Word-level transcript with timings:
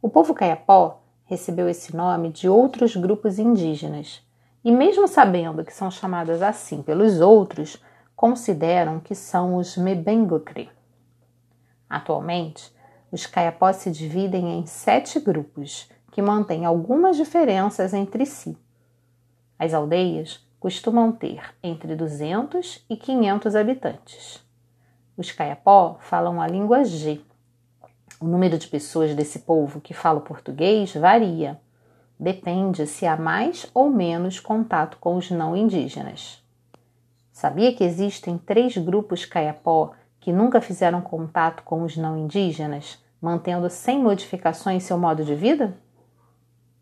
O 0.00 0.08
povo 0.08 0.32
caiapó 0.32 1.00
recebeu 1.24 1.68
esse 1.68 1.96
nome 1.96 2.30
de 2.30 2.48
outros 2.48 2.94
grupos 2.94 3.38
indígenas 3.38 4.22
e, 4.64 4.70
mesmo 4.70 5.08
sabendo 5.08 5.64
que 5.64 5.74
são 5.74 5.90
chamadas 5.90 6.40
assim 6.40 6.82
pelos 6.82 7.20
outros, 7.20 7.82
consideram 8.14 9.00
que 9.00 9.14
são 9.14 9.56
os 9.56 9.76
Mebengocri. 9.76 10.70
Atualmente, 11.90 12.72
os 13.10 13.26
caiapós 13.26 13.76
se 13.76 13.90
dividem 13.90 14.58
em 14.58 14.66
sete 14.66 15.18
grupos 15.18 15.88
que 16.12 16.22
mantêm 16.22 16.64
algumas 16.64 17.16
diferenças 17.16 17.92
entre 17.92 18.26
si. 18.26 18.56
As 19.58 19.74
aldeias 19.74 20.46
costumam 20.60 21.10
ter 21.10 21.42
entre 21.62 21.96
200 21.96 22.84
e 22.88 22.96
500 22.96 23.56
habitantes. 23.56 24.44
Os 25.16 25.32
caiapó 25.32 25.96
falam 26.00 26.40
a 26.40 26.46
língua 26.46 26.84
G. 26.84 27.20
O 28.20 28.26
número 28.26 28.58
de 28.58 28.66
pessoas 28.66 29.14
desse 29.14 29.40
povo 29.40 29.80
que 29.80 29.94
fala 29.94 30.20
português 30.20 30.92
varia. 30.94 31.60
Depende 32.18 32.84
se 32.84 33.06
há 33.06 33.16
mais 33.16 33.70
ou 33.72 33.88
menos 33.88 34.40
contato 34.40 34.96
com 35.00 35.16
os 35.16 35.30
não 35.30 35.56
indígenas. 35.56 36.42
Sabia 37.30 37.72
que 37.72 37.84
existem 37.84 38.36
três 38.36 38.76
grupos 38.76 39.24
caiapó 39.24 39.92
que 40.18 40.32
nunca 40.32 40.60
fizeram 40.60 41.00
contato 41.00 41.62
com 41.62 41.84
os 41.84 41.96
não 41.96 42.18
indígenas, 42.18 42.98
mantendo 43.22 43.70
sem 43.70 44.02
modificações 44.02 44.82
seu 44.82 44.98
modo 44.98 45.24
de 45.24 45.36
vida? 45.36 45.76